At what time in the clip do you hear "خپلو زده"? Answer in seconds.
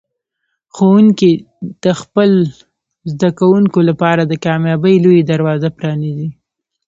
2.01-3.29